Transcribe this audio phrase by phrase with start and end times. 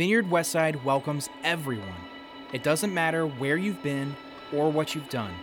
[0.00, 2.00] Vineyard Westside welcomes everyone.
[2.54, 4.16] It doesn't matter where you've been
[4.50, 5.34] or what you've done.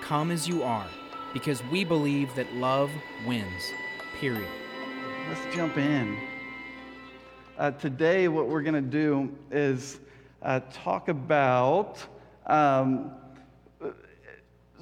[0.00, 0.88] Come as you are,
[1.32, 2.90] because we believe that love
[3.24, 3.72] wins.
[4.18, 4.48] Period.
[5.28, 6.18] Let's jump in.
[7.56, 10.00] Uh, today, what we're going to do is
[10.42, 12.04] uh, talk about
[12.46, 13.12] um,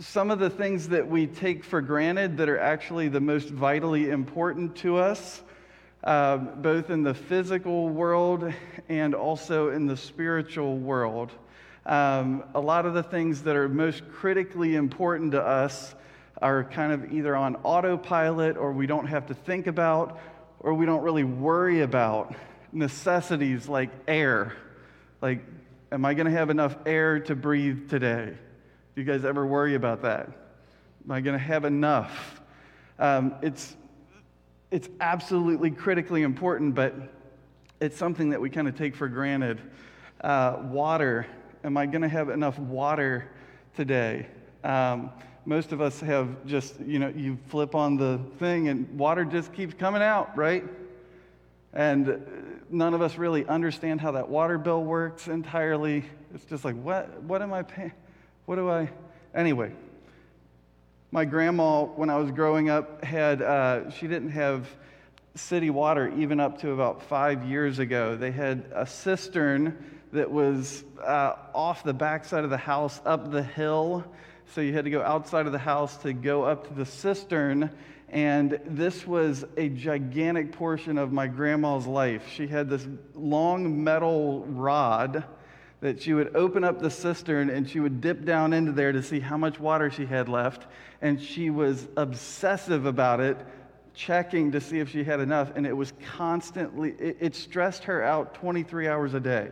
[0.01, 4.09] some of the things that we take for granted that are actually the most vitally
[4.09, 5.43] important to us,
[6.05, 8.53] uh, both in the physical world
[8.89, 11.33] and also in the spiritual world.
[11.87, 15.95] Um, a lot of the things that are most critically important to us
[16.41, 20.21] are kind of either on autopilot or we don't have to think about
[20.61, 22.35] or we don't really worry about
[22.73, 24.53] necessities like air.
[25.21, 25.45] Like,
[25.91, 28.35] am I going to have enough air to breathe today?
[28.95, 30.27] Do you guys ever worry about that?
[31.05, 32.41] Am I going to have enough?
[32.99, 33.77] Um, it's,
[34.71, 36.95] it's absolutely critically important, but
[37.81, 39.61] it's something that we kind of take for granted.
[40.21, 41.27] Uh, water.
[41.65, 43.29] Am I going to have enough water
[43.75, 44.27] today?
[44.65, 45.11] Um,
[45.47, 49.53] most of us have just, you know, you flip on the thing and water just
[49.53, 50.65] keeps coming out, right?
[51.73, 52.23] And
[52.69, 56.05] none of us really understand how that water bill works entirely.
[56.35, 57.93] It's just like, what, what am I paying?
[58.45, 58.91] What do I?
[59.35, 59.73] Anyway,
[61.11, 64.69] my grandma, when I was growing up, had, uh, she didn't have
[65.35, 68.17] city water even up to about five years ago.
[68.17, 69.77] They had a cistern
[70.13, 74.05] that was uh, off the backside of the house, up the hill.
[74.55, 77.71] So you had to go outside of the house to go up to the cistern
[78.11, 82.27] and this was a gigantic portion of my grandma's life.
[82.29, 85.25] She had this long metal rod
[85.81, 89.03] that she would open up the cistern and she would dip down into there to
[89.03, 90.67] see how much water she had left.
[91.01, 93.39] And she was obsessive about it,
[93.95, 95.53] checking to see if she had enough.
[95.55, 99.51] And it was constantly, it, it stressed her out 23 hours a day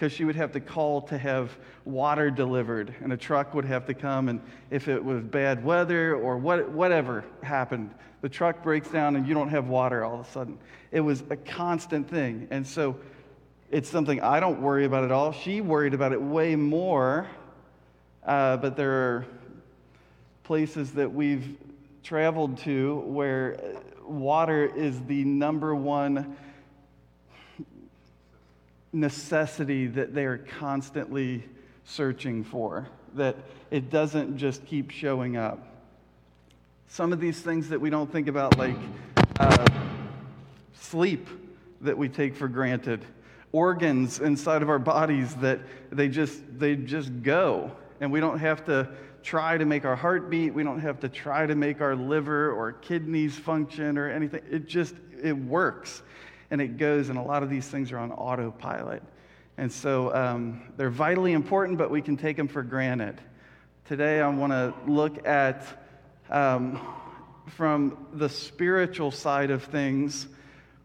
[0.00, 3.84] because she would have to call to have water delivered, and a truck would have
[3.84, 4.30] to come.
[4.30, 7.90] And if it was bad weather or what, whatever happened,
[8.22, 10.58] the truck breaks down and you don't have water all of a sudden.
[10.90, 12.48] It was a constant thing.
[12.50, 12.96] And so
[13.70, 15.32] it's something I don't worry about at all.
[15.32, 17.28] She worried about it way more,
[18.24, 19.26] uh, but there are
[20.42, 21.56] places that we've
[22.02, 23.60] traveled to where
[24.04, 26.36] water is the number one
[28.92, 31.44] necessity that they are constantly
[31.84, 33.36] searching for, that
[33.70, 35.64] it doesn't just keep showing up.
[36.88, 38.76] Some of these things that we don't think about, like
[39.38, 39.66] uh,
[40.74, 41.28] sleep,
[41.82, 43.04] that we take for granted,
[43.52, 48.64] organs inside of our bodies that they just, they just go, and we don't have
[48.66, 48.88] to
[49.22, 50.54] try to make our heart beat.
[50.54, 54.42] We don't have to try to make our liver or kidneys function or anything.
[54.50, 56.02] It just, it works
[56.50, 59.02] and it goes, and a lot of these things are on autopilot.
[59.56, 63.20] And so um, they're vitally important, but we can take them for granted.
[63.84, 65.64] Today, I want to look at,
[66.28, 66.80] um,
[67.46, 70.26] from the spiritual side of things,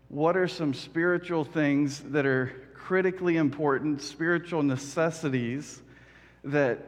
[0.10, 5.82] what are some spiritual things that are critically important, spiritual necessities
[6.44, 6.80] that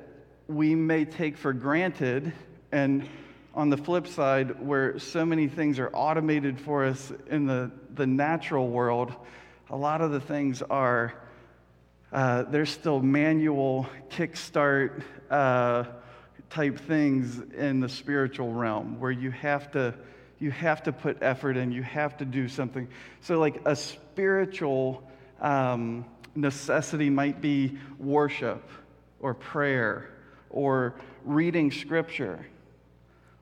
[0.47, 2.31] we may take for granted?
[2.71, 3.09] And
[3.55, 8.05] on the flip side, where so many things are automated for us in the, the
[8.05, 9.13] natural world,
[9.71, 11.15] a lot of the things are,
[12.11, 15.01] uh, there's still manual kickstart
[15.31, 15.85] uh,
[16.51, 19.93] type things in the spiritual realm where you have to
[20.39, 22.87] you have to put effort in you have to do something
[23.21, 25.03] so like a spiritual
[25.41, 26.05] um,
[26.35, 28.69] necessity might be worship
[29.19, 30.09] or prayer
[30.49, 32.45] or reading scripture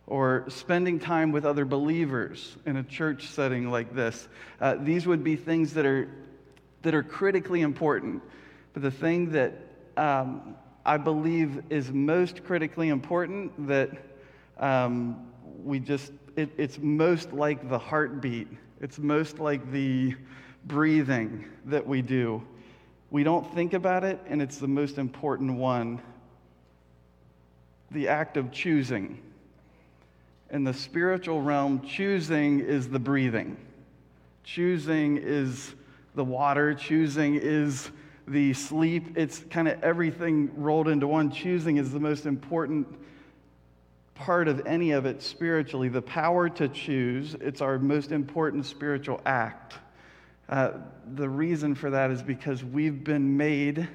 [0.08, 4.28] or spending time with other believers in a church setting like this.
[4.62, 6.08] Uh, these would be things that are,
[6.84, 8.22] that are critically important.
[8.74, 9.54] But the thing that
[9.98, 13.90] um, I believe is most critically important that
[14.60, 15.28] um,
[15.64, 18.48] we just, it, it's most like the heartbeat,
[18.82, 20.16] it's most like the
[20.66, 22.42] breathing that we do.
[23.12, 26.02] We don't think about it, and it's the most important one
[27.92, 29.22] the act of choosing
[30.52, 33.58] in the spiritual realm, choosing is the breathing.
[34.44, 35.74] Choosing is
[36.14, 36.74] the water.
[36.74, 37.92] Choosing is
[38.28, 39.18] the sleep.
[39.18, 41.32] It's kind of everything rolled into one.
[41.32, 42.88] Choosing is the most important
[44.16, 45.90] part of any of it spiritually.
[45.90, 49.76] The power to choose, it's our most important spiritual act.
[50.48, 50.72] Uh,
[51.14, 53.88] the reason for that is because we've been made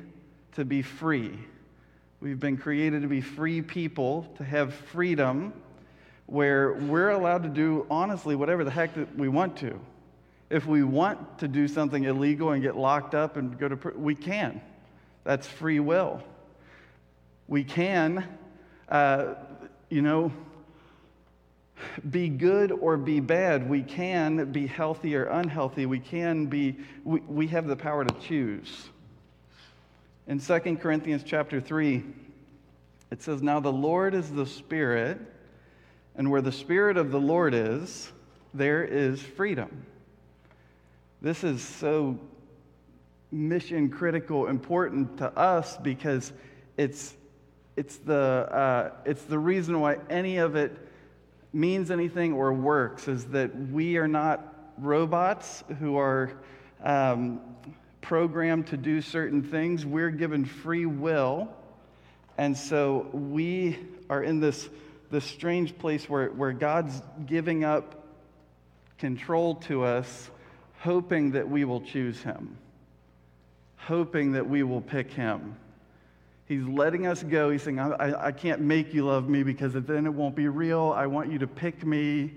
[0.52, 1.38] to be free.
[2.20, 5.52] We've been created to be free people, to have freedom
[6.26, 9.81] where we're allowed to do, honestly, whatever the heck that we want to.
[10.49, 14.02] If we want to do something illegal and get locked up and go to prison,
[14.02, 14.61] we can.
[15.25, 16.22] That's free will.
[17.49, 18.26] We can,
[18.88, 19.34] uh,
[19.90, 20.32] you know,
[22.08, 23.69] be good or be bad.
[23.69, 25.87] We can be healthy or unhealthy.
[25.87, 28.88] We can be, we, we have the power to choose.
[30.26, 32.04] In 2 Corinthians chapter 3,
[33.10, 35.19] it says, Now the Lord is the Spirit,
[36.14, 38.12] and where the Spirit of the Lord is,
[38.54, 39.86] there is freedom.
[41.20, 42.19] This is so
[43.32, 46.32] mission critical, important to us because
[46.76, 47.14] it's,
[47.81, 50.77] it's, the, uh, it's the reason why any of it
[51.50, 56.31] means anything or works is that we are not robots who are
[56.85, 57.41] um,
[58.03, 59.87] programmed to do certain things.
[59.87, 61.49] We're given free will.
[62.37, 63.79] And so we
[64.11, 64.69] are in this,
[65.11, 68.05] this strange place where, where God's giving up
[68.99, 70.31] control to us,
[70.81, 72.59] hoping that we will choose Him,
[73.79, 75.56] hoping that we will pick Him.
[76.50, 77.50] He's letting us go.
[77.50, 80.93] He's saying, I, I, can't make you love me because then it won't be real.
[80.97, 82.32] I want you to pick me.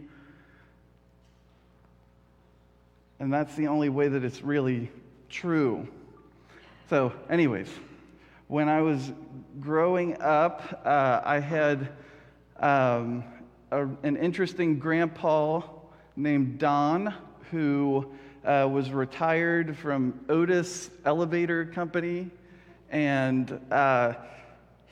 [3.19, 4.91] And that's the only way that it's really
[5.31, 5.87] true.
[6.91, 7.69] So, anyways,
[8.49, 9.11] when I was
[9.59, 11.89] growing up, uh, I had
[12.59, 13.23] um,
[13.71, 15.61] a, an interesting grandpa
[16.15, 17.15] named Don
[17.49, 18.11] who
[18.45, 22.29] uh, was retired from Otis Elevator Company
[22.93, 24.13] and uh,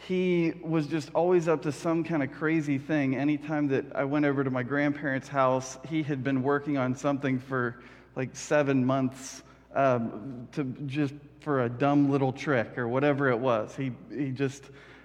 [0.07, 3.15] he was just always up to some kind of crazy thing.
[3.15, 7.39] Anytime that I went over to my grandparents' house, he had been working on something
[7.39, 7.79] for
[8.15, 9.43] like seven months
[9.75, 13.75] um, to just for a dumb little trick or whatever it was.
[13.75, 14.63] He, he just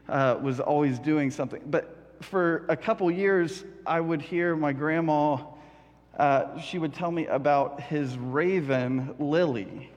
[0.09, 1.63] uh, was always doing something.
[1.67, 5.37] But for a couple years, I would hear my grandma,
[6.19, 9.91] uh, she would tell me about his raven, Lily,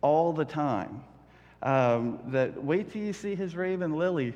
[0.00, 1.04] all the time
[1.62, 4.34] um, that wait till you see his raven Lily.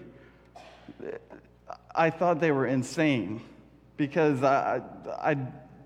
[1.95, 3.43] I thought they were insane
[3.97, 4.81] because I,
[5.21, 5.37] I,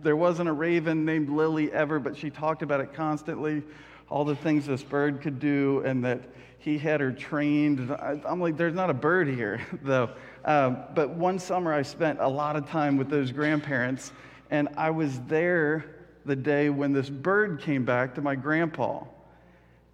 [0.02, 3.62] there wasn't a raven named Lily ever, but she talked about it constantly,
[4.08, 6.20] all the things this bird could do, and that
[6.58, 7.90] he had her trained.
[7.92, 10.10] I, am like, there's not a bird here, though.
[10.44, 14.12] Um, but one summer I spent a lot of time with those grandparents,
[14.50, 15.84] and I was there
[16.24, 19.04] the day when this bird came back to my grandpa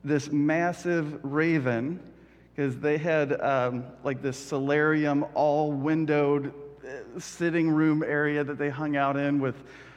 [0.04, 2.00] this massive raven
[2.54, 6.52] because they had um, like this solarium, all windowed
[6.84, 9.56] uh, sitting room area that they hung out in with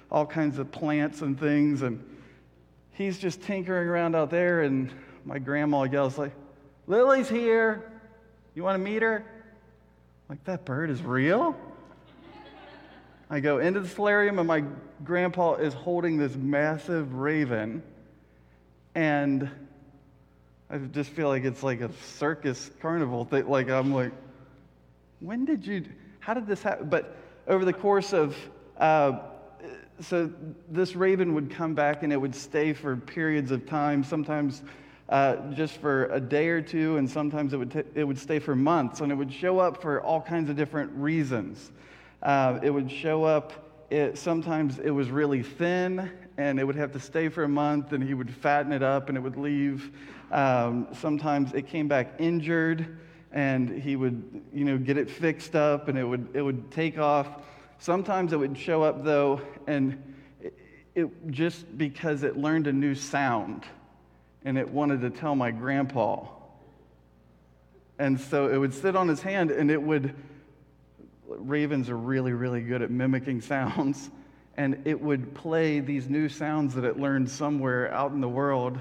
[0.09, 1.81] all kinds of plants and things.
[1.81, 2.03] And
[2.91, 4.91] he's just tinkering around out there, and
[5.25, 6.31] my grandma yells like,
[6.87, 7.91] "Lily's here!
[8.53, 9.25] You want to meet her?"
[10.29, 11.55] Like that bird is real.
[13.29, 14.63] I go into the solarium, and my
[15.03, 17.83] grandpa is holding this massive raven,
[18.93, 19.49] and
[20.69, 23.47] I just feel like it's like a circus carnival thing.
[23.47, 24.11] Like, I'm like,
[25.19, 25.85] when did you,
[26.19, 26.89] how did this happen?
[26.89, 27.15] But
[27.47, 28.35] over the course of,
[28.77, 29.19] uh,
[30.01, 30.31] so
[30.69, 34.63] this raven would come back and it would stay for periods of time, sometimes
[35.07, 38.39] uh, just for a day or two, and sometimes it would, t- it would stay
[38.39, 41.71] for months, and it would show up for all kinds of different reasons.
[42.23, 43.53] Uh, it would show up,
[43.91, 47.93] it, sometimes it was really thin, and it would have to stay for a month,
[47.93, 49.91] and he would fatten it up, and it would leave.
[50.31, 52.97] Um, sometimes it came back injured,
[53.31, 56.97] and he would, you know, get it fixed up, and it would, it would take
[56.97, 57.27] off.
[57.79, 60.01] Sometimes it would show up, though, and
[60.41, 60.57] it,
[60.95, 63.63] it just because it learned a new sound,
[64.43, 66.25] and it wanted to tell my grandpa.
[67.99, 70.15] And so it would sit on his hand, and it would,
[71.27, 74.09] ravens are really, really good at mimicking sounds.
[74.57, 78.79] And it would play these new sounds that it learned somewhere out in the world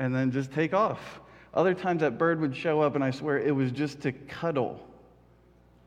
[0.00, 1.20] and then just take off.
[1.52, 4.80] Other times that bird would show up, and I swear it was just to cuddle.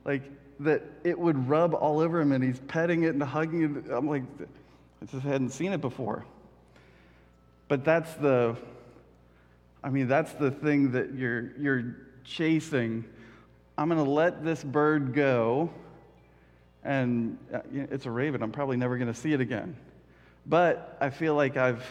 [0.05, 0.21] Like
[0.59, 3.91] that it would rub all over him, and he's petting it and hugging it.
[3.91, 4.23] I'm like,
[5.01, 6.25] I just hadn't seen it before.
[7.67, 8.55] But that's the,
[9.83, 13.03] I mean, that's the thing that you're, you're chasing.
[13.79, 15.71] I'm going to let this bird go,
[16.83, 18.43] and uh, it's a raven.
[18.43, 19.75] I'm probably never going to see it again.
[20.45, 21.83] But I feel like I've,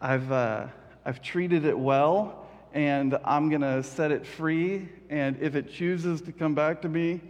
[0.00, 0.66] I've, uh,
[1.06, 4.88] I've treated it well, and I'm going to set it free.
[5.10, 7.20] And if it chooses to come back to me,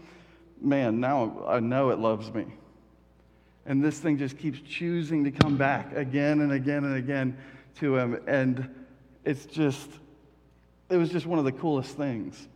[0.61, 2.47] man, now I know it loves me.
[3.67, 7.37] And this thing just keeps choosing to come back again and again and again
[7.77, 8.21] to him.
[8.27, 8.69] And
[9.25, 9.89] it's just,
[10.91, 12.47] it was just one of the coolest things.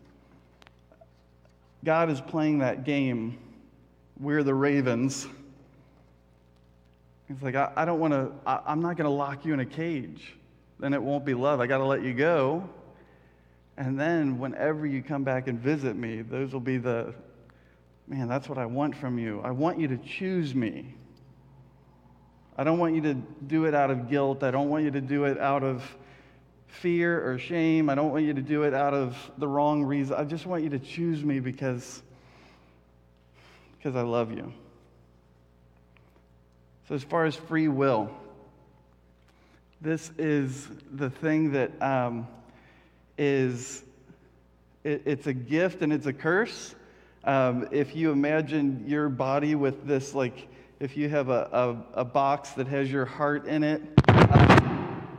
[1.84, 3.38] God is playing that game.
[4.20, 5.26] We're the ravens.
[7.26, 9.66] He's like, I, I don't want to, I'm not going to lock you in a
[9.66, 10.34] cage.
[10.78, 11.60] Then it won't be love.
[11.60, 12.68] I got to let you go.
[13.76, 17.14] And then whenever you come back and visit me, those will be the,
[18.06, 19.40] man, that's what I want from you.
[19.42, 20.94] I want you to choose me.
[22.56, 24.42] I don't want you to do it out of guilt.
[24.42, 25.84] I don't want you to do it out of
[26.66, 27.88] fear or shame.
[27.88, 30.16] I don't want you to do it out of the wrong reason.
[30.16, 32.02] I just want you to choose me because,
[33.76, 34.52] because I love you.
[36.88, 38.10] So, as far as free will,
[39.80, 42.26] this is the thing that um,
[43.16, 43.84] is
[44.84, 46.74] it, it's a gift and it's a curse.
[47.24, 50.48] Um, if you imagine your body with this, like,
[50.80, 51.48] if you have a,
[51.94, 53.82] a, a box that has your heart in it,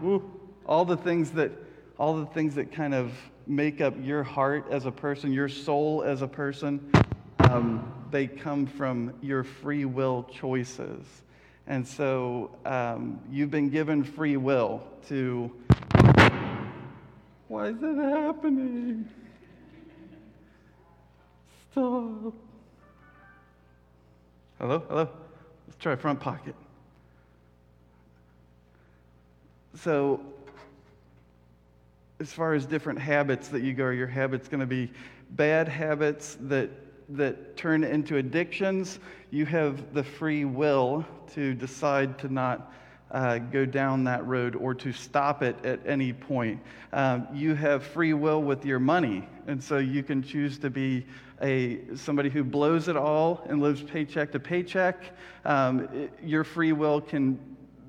[0.02, 0.30] woo,
[0.66, 1.52] all the things that
[1.98, 3.12] all the things that kind of
[3.46, 6.92] make up your heart as a person, your soul as a person,
[7.40, 11.06] um, they come from your free will choices.
[11.70, 15.52] And so um, you've been given free will to.
[17.48, 19.08] Why is it happening?
[21.72, 22.34] Stop.
[24.58, 24.84] Hello?
[24.90, 25.10] Hello?
[25.68, 26.56] Let's try front pocket.
[29.76, 30.22] So,
[32.20, 34.92] as far as different habits that you go, your habit's going to be
[35.30, 36.72] bad habits that
[37.10, 39.00] that turn into addictions,
[39.32, 42.72] you have the free will to decide to not
[43.12, 46.60] uh, go down that road or to stop it at any point.
[46.94, 51.06] Um, you have free will with your money, and so you can choose to be
[51.42, 54.98] a somebody who blows it all and lives paycheck to paycheck.
[55.46, 57.40] Um, it, your free will can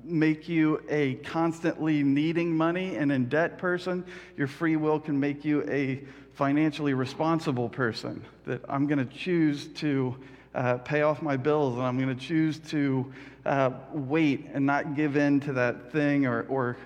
[0.03, 4.03] make you a constantly needing money and in debt person.
[4.37, 6.01] Your free will can make you a
[6.41, 10.17] financially responsible person, that I'm going to choose to
[10.55, 13.13] uh, pay off my bills and I'm going to choose to
[13.45, 16.77] uh, wait and not give in to that thing or, or,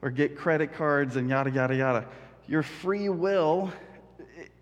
[0.00, 2.06] or get credit cards and yada, yada, yada.
[2.48, 3.70] Your free will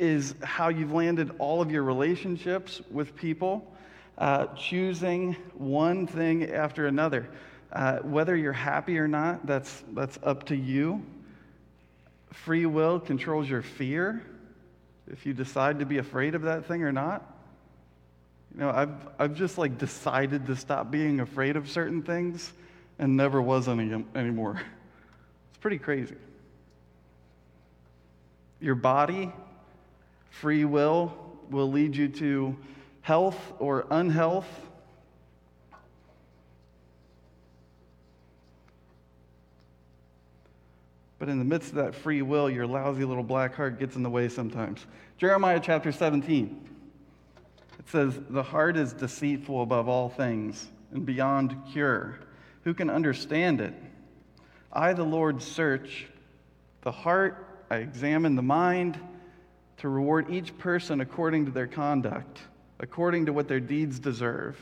[0.00, 3.72] is how you've landed all of your relationships with people,
[4.18, 7.28] uh, choosing one thing after another.
[7.72, 11.00] Uh, whether you're happy or not, that's, that's up to you.
[12.32, 14.24] Free will controls your fear.
[15.10, 17.28] If you decide to be afraid of that thing or not.
[18.54, 22.52] You know, I've, I've just like decided to stop being afraid of certain things
[22.98, 24.60] and never was any anymore.
[25.50, 26.16] It's pretty crazy.
[28.58, 29.30] Your body,
[30.30, 31.12] free will,
[31.50, 32.56] will lead you to
[33.02, 34.48] health or unhealth.
[41.22, 44.02] But in the midst of that free will, your lousy little black heart gets in
[44.02, 44.84] the way sometimes.
[45.18, 46.68] Jeremiah chapter 17.
[47.78, 52.18] It says, The heart is deceitful above all things and beyond cure.
[52.64, 53.72] Who can understand it?
[54.72, 56.08] I, the Lord, search
[56.80, 58.98] the heart, I examine the mind
[59.76, 62.40] to reward each person according to their conduct,
[62.80, 64.58] according to what their deeds deserve.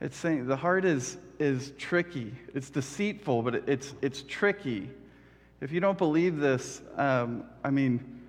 [0.00, 4.88] It's saying the heart is, is tricky, it's deceitful, but it's, it's tricky.
[5.60, 8.22] If you don't believe this, um, I mean,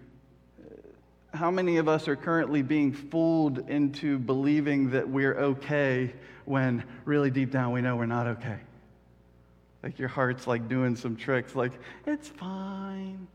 [1.33, 7.31] how many of us are currently being fooled into believing that we're okay when really
[7.31, 8.59] deep down we know we're not okay?
[9.81, 11.71] Like your heart's like doing some tricks, like,
[12.05, 13.27] it's fine.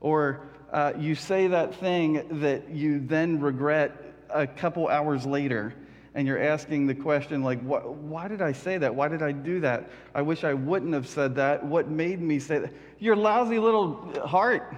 [0.00, 3.92] Or uh, you say that thing that you then regret
[4.28, 5.74] a couple hours later
[6.14, 8.94] and you're asking the question like why did i say that?
[8.94, 9.90] Why did i do that?
[10.14, 11.64] I wish i wouldn't have said that.
[11.64, 12.72] What made me say that?
[12.98, 14.74] Your lousy little heart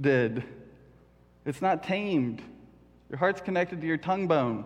[0.00, 0.44] did.
[1.44, 2.42] It's not tamed.
[3.08, 4.64] Your heart's connected to your tongue bone.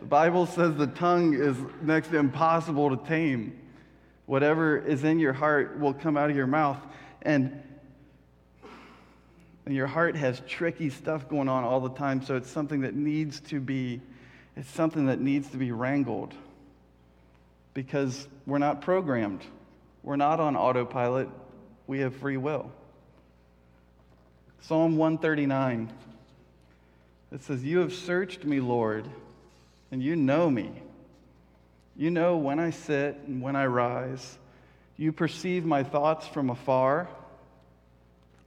[0.00, 3.58] The bible says the tongue is next to impossible to tame.
[4.26, 6.78] Whatever is in your heart will come out of your mouth.
[7.22, 7.62] And
[9.66, 12.94] and your heart has tricky stuff going on all the time so it's something that
[12.94, 14.00] needs to be
[14.60, 16.34] it's something that needs to be wrangled
[17.72, 19.42] because we're not programmed.
[20.02, 21.30] We're not on autopilot.
[21.86, 22.70] We have free will.
[24.60, 25.90] Psalm 139.
[27.32, 29.08] It says, You have searched me, Lord,
[29.90, 30.70] and you know me.
[31.96, 34.36] You know when I sit and when I rise.
[34.98, 37.08] You perceive my thoughts from afar.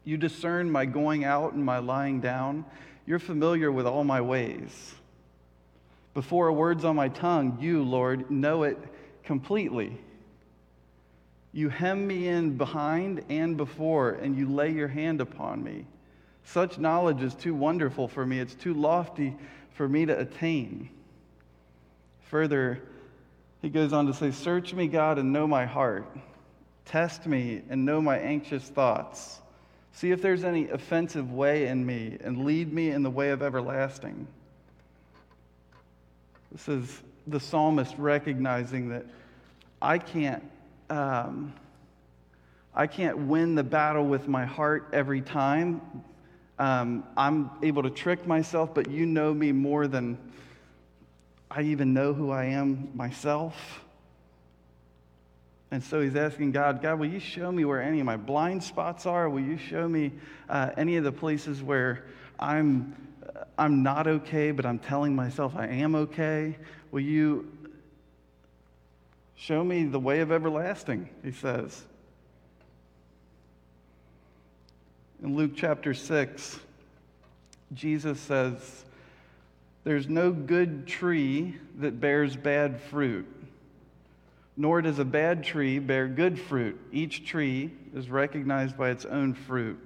[0.04, 2.66] You discern my going out and my lying down.
[3.08, 4.94] You're familiar with all my ways.
[6.14, 8.78] Before a word's on my tongue, you, Lord, know it
[9.24, 9.98] completely.
[11.52, 15.86] You hem me in behind and before, and you lay your hand upon me.
[16.44, 19.36] Such knowledge is too wonderful for me, it's too lofty
[19.76, 20.90] for me to attain.
[22.30, 22.82] Further,
[23.62, 26.06] He goes on to say, Search me, God, and know my heart.
[26.86, 29.40] Test me and know my anxious thoughts.
[29.94, 33.42] See if there's any offensive way in me, and lead me in the way of
[33.42, 34.28] everlasting.
[36.54, 39.06] This is the psalmist recognizing that
[39.82, 40.44] I can't,
[40.92, 41.52] um,
[42.76, 45.82] I can't win the battle with my heart every time.
[46.60, 50.20] Um, I'm able to trick myself, but you know me more than
[51.50, 53.84] I even know who I am myself.
[55.72, 58.64] And so he's asking God, God, will you show me where any of my blind
[58.64, 59.28] spots are?
[59.28, 60.12] Will you show me
[60.48, 62.06] uh, any of the places where
[62.40, 62.96] I'm,
[63.58, 66.58] I'm not okay, but I'm telling myself I am okay?
[66.92, 67.52] Will you
[69.36, 71.10] show me the way of everlasting?
[71.24, 71.84] He says.
[75.22, 76.60] In Luke chapter 6,
[77.74, 78.84] Jesus says,
[79.84, 83.28] there's no good tree that bears bad fruit,
[84.56, 86.80] nor does a bad tree bear good fruit.
[86.92, 89.78] Each tree is recognized by its own fruit.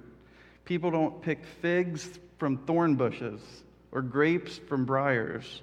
[0.64, 3.40] People don't pick figs from thorn bushes
[3.92, 5.62] or grapes from briars.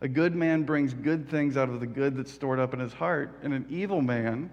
[0.00, 2.92] A good man brings good things out of the good that's stored up in his
[2.92, 4.50] heart, and an evil man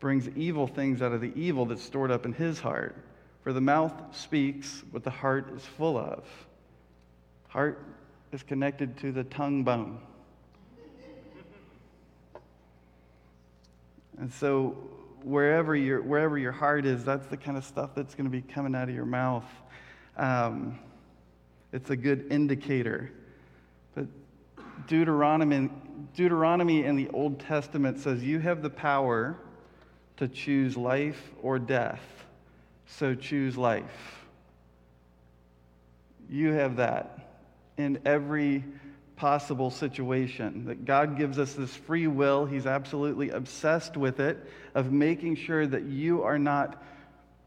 [0.00, 2.94] brings evil things out of the evil that's stored up in his heart.
[3.42, 6.24] For the mouth speaks what the heart is full of.
[7.48, 7.82] Heart
[8.32, 9.98] is connected to the tongue bone.
[14.18, 14.76] And so,
[15.22, 18.42] wherever your, wherever your heart is, that's the kind of stuff that's going to be
[18.42, 19.44] coming out of your mouth.
[20.16, 20.78] Um,
[21.72, 23.10] it's a good indicator.
[23.94, 24.06] But
[24.86, 25.70] Deuteronomy,
[26.14, 29.36] Deuteronomy in the Old Testament says, You have the power
[30.16, 32.00] to choose life or death,
[32.86, 34.24] so choose life.
[36.28, 37.18] You have that
[37.76, 38.64] in every
[39.16, 40.66] possible situation.
[40.66, 42.46] That God gives us this free will.
[42.46, 44.38] He's absolutely obsessed with it,
[44.74, 46.82] of making sure that you are not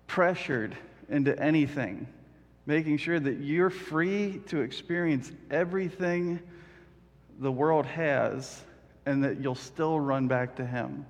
[0.08, 0.76] pressured
[1.10, 2.08] into anything,
[2.70, 6.40] making sure that you're free to experience everything
[7.40, 8.62] the world has,
[9.08, 11.03] and that you'll still run back to Him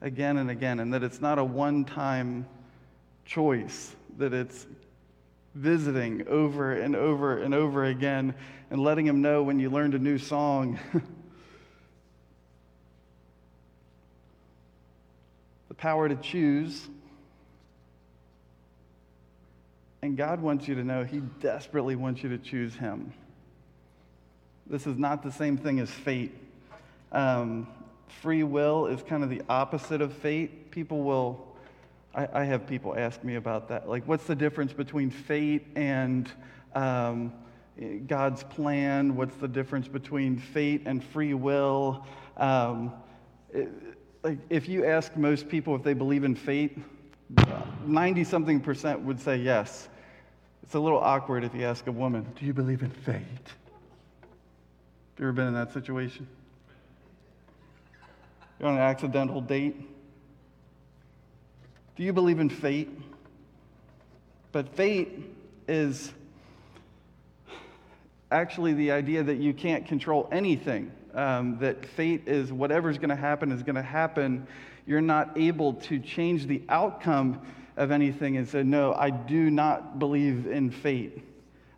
[0.00, 2.46] again and again, and that it's not a one time
[3.24, 4.64] choice, that it's
[5.56, 8.32] visiting over and over and over again
[8.70, 10.78] and letting him know when you learned a new song.
[15.68, 16.88] the power to choose.
[20.02, 23.12] And God wants you to know He desperately wants you to choose Him.
[24.66, 26.32] This is not the same thing as fate.
[27.12, 27.68] Um,
[28.20, 30.72] free will is kind of the opposite of fate.
[30.72, 31.52] People will
[32.14, 33.88] I, I, have people ask me about that.
[33.88, 36.30] Like, what's the difference between fate and
[36.74, 37.32] um,
[38.06, 39.16] God's plan?
[39.16, 42.04] What's the difference between fate and free will?
[42.36, 42.92] Um,
[43.52, 43.70] it,
[44.22, 46.76] like, if you ask most people if they believe in fate,
[47.86, 49.88] 90 something percent would say yes.
[50.62, 53.16] It's a little awkward if you ask a woman, Do you believe in fate?
[53.16, 56.26] Have you ever been in that situation?
[58.58, 59.76] You're on an accidental date
[61.94, 62.88] do you believe in fate?
[64.50, 65.18] But fate
[65.68, 66.10] is
[68.30, 70.90] actually the idea that you can't control anything.
[71.14, 74.46] Um, that fate is whatever's going to happen is going to happen.
[74.86, 77.40] You're not able to change the outcome
[77.76, 81.24] of anything and said, No, I do not believe in fate.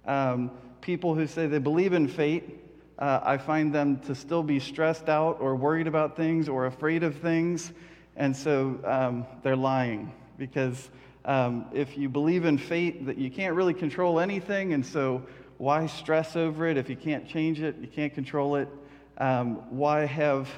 [0.06, 2.60] Um, people who say they believe in fate,
[2.98, 7.02] uh, I find them to still be stressed out or worried about things or afraid
[7.02, 7.72] of things.
[8.16, 10.90] And so um, they're lying because
[11.24, 15.22] um, if you believe in fate, that you can't really control anything, and so
[15.56, 18.68] why stress over it if you can't change it, you can't control it?
[19.16, 20.50] Um, why have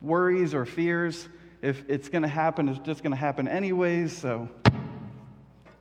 [0.00, 1.28] worries or fears
[1.60, 2.68] if it's going to happen?
[2.68, 4.16] It's just going to happen anyways.
[4.16, 4.48] So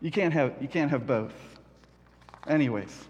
[0.02, 1.34] you can't have you can't have both.
[2.48, 3.06] Anyways.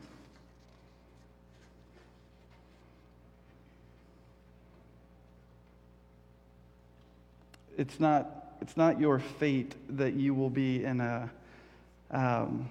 [7.78, 11.30] It's not it's not your fate that you will be in a
[12.12, 12.70] um,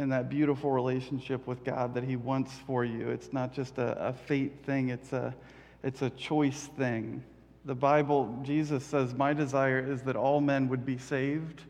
[0.00, 3.10] in that beautiful relationship with God that He wants for you.
[3.10, 5.34] It's not just a, a fate thing, it's a,
[5.82, 7.22] it's a choice thing.
[7.64, 11.62] The Bible, Jesus says, My desire is that all men would be saved,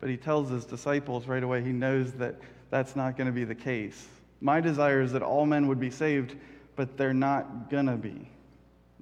[0.00, 2.36] but He tells His disciples right away, He knows that
[2.70, 4.06] that's not going to be the case.
[4.40, 6.36] My desire is that all men would be saved,
[6.76, 8.28] but they're not going to be.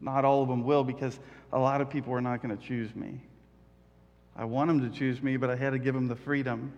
[0.00, 1.18] Not all of them will because
[1.52, 3.20] a lot of people are not going to choose me.
[4.36, 6.72] I want them to choose me, but I had to give them the freedom.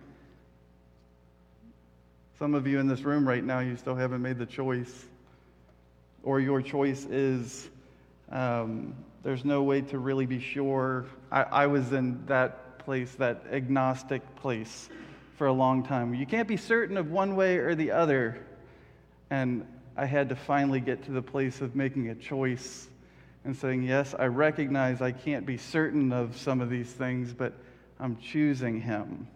[2.37, 5.05] Some of you in this room right now, you still haven't made the choice.
[6.23, 7.69] or your choice is
[8.31, 11.05] um, there's no way to really be sure.
[11.31, 14.89] I, I was in that place, that agnostic place,
[15.37, 16.13] for a long time.
[16.13, 18.45] You can't be certain of one way or the other.
[19.29, 22.87] And I had to finally get to the place of making a choice
[23.45, 27.53] and saying, Yes, I recognize I can't be certain of some of these things, but
[27.99, 29.27] I'm choosing Him.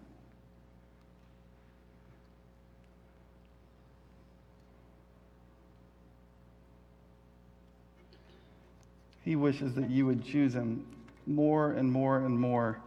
[9.28, 10.86] He wishes that you would choose Him
[11.26, 12.80] more and more and more.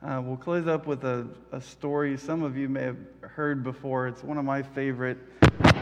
[0.00, 4.06] Uh, we'll close up with a, a, story some of you may have heard before.
[4.06, 5.18] It's one of my favorite,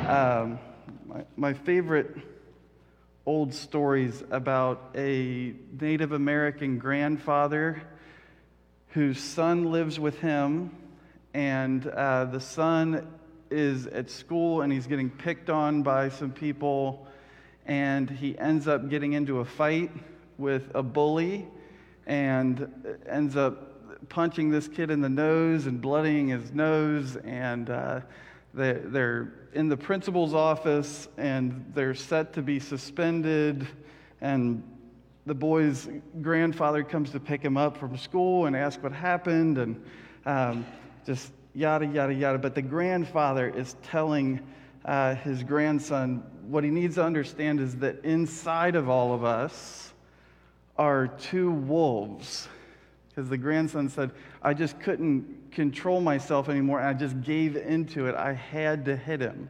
[0.08, 0.58] um,
[1.04, 2.16] my, my favorite
[3.26, 7.82] old stories about a Native American grandfather
[8.92, 10.74] whose son lives with him,
[11.34, 13.06] and uh, the son
[13.50, 17.06] is at school and he's getting picked on by some people,
[17.66, 19.90] and he ends up getting into a fight
[20.38, 21.46] with a bully
[22.06, 22.68] and
[23.06, 28.00] ends up punching this kid in the nose and bloodying his nose, and uh,
[28.54, 33.66] they, they're in the principal's office and they're set to be suspended.
[34.20, 34.62] And
[35.26, 35.88] the boy's
[36.22, 39.82] grandfather comes to pick him up from school and ask what happened, and
[40.26, 40.66] um,
[41.06, 42.38] just yada, yada, yada.
[42.38, 44.40] But the grandfather is telling
[44.84, 49.92] uh, his grandson what he needs to understand is that inside of all of us
[50.76, 52.48] are two wolves
[53.08, 54.10] because the grandson said,
[54.42, 56.80] I just couldn't control myself anymore.
[56.80, 58.14] I just gave into it.
[58.14, 59.48] I had to hit him.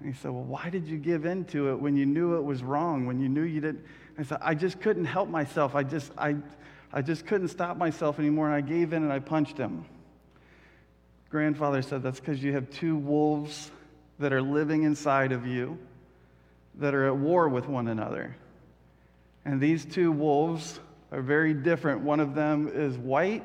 [0.00, 2.62] And he said, Well, why did you give into it when you knew it was
[2.62, 3.84] wrong, when you knew you didn't?
[4.18, 5.74] I said, I just couldn't help myself.
[5.74, 6.36] I just, I,
[6.92, 9.84] I just couldn't stop myself anymore, and I gave in and I punched him.
[11.30, 13.70] Grandfather said, That's because you have two wolves
[14.18, 15.78] that are living inside of you
[16.76, 18.36] that are at war with one another.
[19.44, 20.80] And these two wolves
[21.12, 22.00] are very different.
[22.00, 23.44] One of them is white,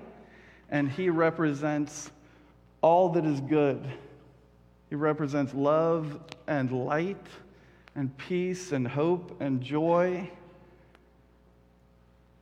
[0.69, 2.09] and he represents
[2.81, 3.85] all that is good.
[4.89, 7.25] He represents love and light
[7.95, 10.29] and peace and hope and joy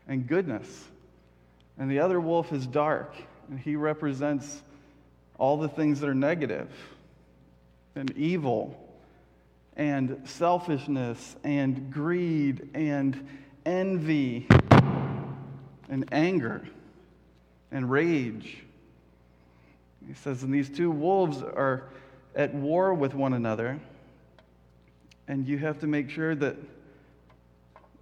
[0.07, 0.87] and goodness.
[1.77, 3.15] And the other wolf is dark,
[3.49, 4.61] and he represents
[5.37, 6.69] all the things that are negative
[7.97, 8.77] and evil
[9.75, 13.27] and selfishness and greed and
[13.65, 14.47] envy
[15.89, 16.67] and anger
[17.71, 18.63] and rage.
[20.07, 21.83] He says, and these two wolves are
[22.35, 23.79] at war with one another,
[25.27, 26.55] and you have to make sure that,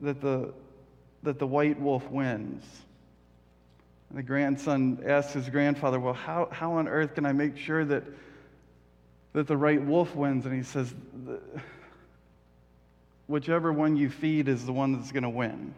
[0.02, 0.54] that, the,
[1.24, 2.64] that the white wolf wins.
[4.10, 7.84] And the grandson asks his grandfather, Well, how, how on earth can I make sure
[7.86, 8.04] that,
[9.36, 10.46] that the right wolf wins?
[10.46, 10.94] And he says,
[13.28, 15.74] Whichever one you feed is the one that's going to win.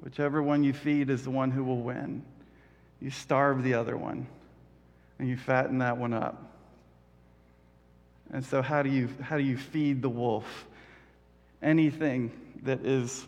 [0.00, 2.24] Whichever one you feed is the one who will win.
[3.00, 4.26] You starve the other one,
[5.20, 6.50] and you fatten that one up.
[8.32, 10.66] And so, how do you, how do you feed the wolf?
[11.62, 12.32] Anything
[12.64, 13.24] that is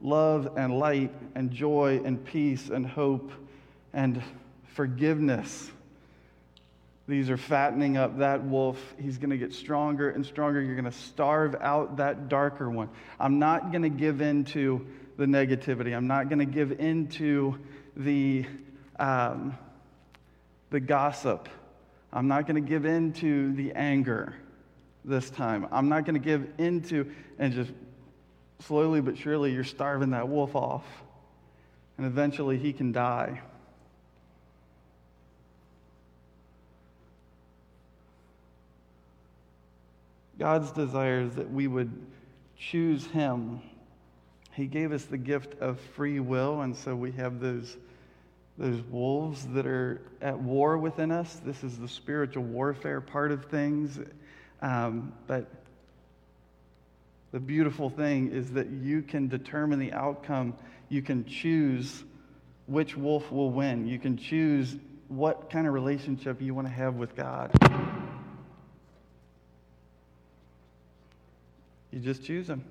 [0.00, 3.30] love and light and joy and peace and hope
[3.92, 4.20] and
[4.74, 5.70] forgiveness.
[7.10, 8.78] These are fattening up that wolf.
[8.96, 10.62] He's going to get stronger and stronger.
[10.62, 12.88] You're going to starve out that darker one.
[13.18, 15.92] I'm not going to give in to the negativity.
[15.92, 17.58] I'm not going to give into
[17.96, 18.46] the,
[19.00, 19.58] um,
[20.70, 21.48] the gossip.
[22.12, 24.36] I'm not going to give into the anger
[25.04, 25.66] this time.
[25.72, 27.72] I'm not going to give into, and just
[28.60, 30.84] slowly but surely, you're starving that wolf off.
[31.98, 33.40] And eventually he can die.
[40.40, 41.92] God's desire is that we would
[42.56, 43.62] choose him
[44.52, 47.76] he gave us the gift of free will, and so we have those,
[48.58, 51.40] those wolves that are at war within us.
[51.44, 53.98] This is the spiritual warfare part of things.
[54.60, 55.46] Um, but
[57.32, 60.54] the beautiful thing is that you can determine the outcome.
[60.88, 62.04] You can choose
[62.66, 63.86] which wolf will win.
[63.86, 64.76] You can choose
[65.08, 67.50] what kind of relationship you want to have with God.
[71.92, 72.64] You just choose Him.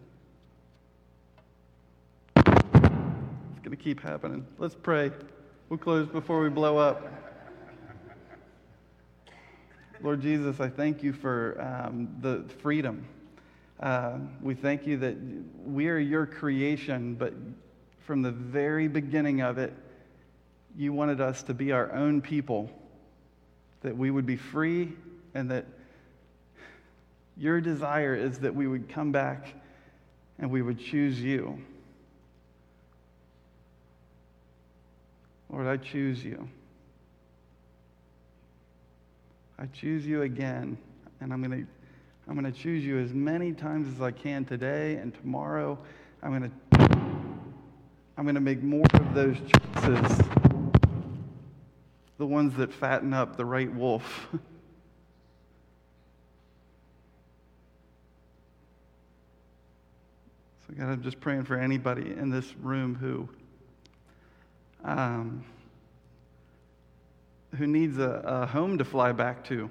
[2.38, 2.45] It's
[3.62, 4.45] going to keep happening.
[4.58, 5.12] Let's pray.
[5.67, 7.05] We'll close before we blow up.
[10.01, 13.05] Lord Jesus, I thank you for um, the freedom.
[13.82, 15.17] Uh, we thank you that
[15.65, 17.34] we are your creation, but
[17.99, 19.73] from the very beginning of it,
[20.77, 22.71] you wanted us to be our own people,
[23.82, 24.93] that we would be free,
[25.34, 25.65] and that
[27.39, 29.54] Your desire is that we would come back
[30.39, 31.62] and we would choose you.
[35.49, 36.49] Lord, I choose you.
[39.58, 40.78] I choose you again,
[41.21, 41.67] and I'm going to
[42.28, 45.80] I'm going to choose you as many times as I can today and tomorrow.
[46.21, 46.52] I'm going to
[48.17, 49.38] I'm going to make more of those
[49.75, 50.19] choices.
[52.17, 54.28] The ones that fatten up the right wolf.
[60.69, 63.27] So, God, I'm just praying for anybody in this room who,
[64.84, 65.43] um,
[67.58, 69.69] who needs a, a home to fly back to.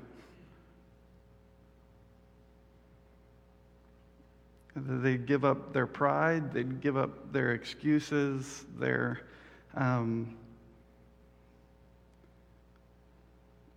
[4.74, 9.20] They give up their pride, they give up their excuses, their,
[9.74, 10.36] um,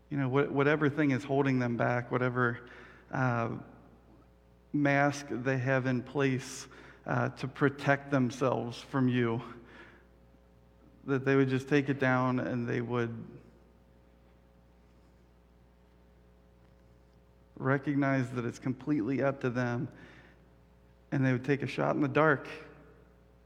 [0.09, 2.59] you know, whatever thing is holding them back, whatever
[3.13, 3.49] uh,
[4.73, 6.67] mask they have in place
[7.05, 9.41] uh, to protect themselves from you,
[11.05, 13.15] that they would just take it down and they would
[17.57, 19.87] recognize that it's completely up to them
[21.11, 22.47] and they would take a shot in the dark,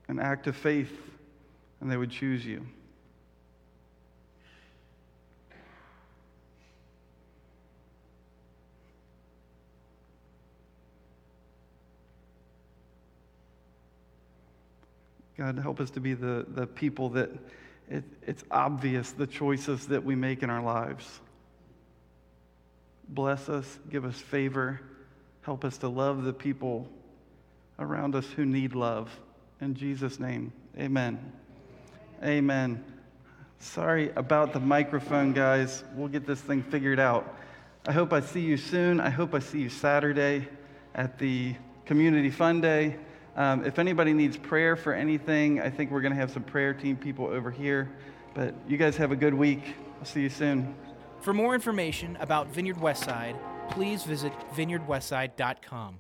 [0.08, 0.92] an act of faith,
[1.82, 2.66] and they would choose you.
[15.38, 17.30] God, help us to be the, the people that
[17.90, 21.20] it, it's obvious the choices that we make in our lives.
[23.10, 24.82] Bless us, give us favor,
[25.42, 26.88] help us to love the people
[27.78, 29.12] around us who need love.
[29.62, 31.34] In Jesus' name, amen.
[32.24, 32.84] Amen.
[33.60, 35.84] Sorry about the microphone, guys.
[35.96, 37.38] We'll get this thing figured out.
[37.86, 39.00] I hope I see you soon.
[39.00, 40.48] I hope I see you Saturday
[40.96, 42.96] at the Community Fun Day.
[43.36, 46.74] Um, if anybody needs prayer for anything, I think we're going to have some prayer
[46.74, 47.92] team people over here.
[48.34, 49.76] But you guys have a good week.
[50.00, 50.76] I'll see you soon.
[51.22, 53.38] For more information about Vineyard Westside,
[53.72, 56.00] please visit vineyardwestside.com.